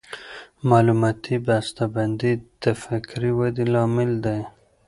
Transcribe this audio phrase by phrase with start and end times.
[0.69, 4.39] معلوماتي بسته بندي د فکري ودې لامل دی.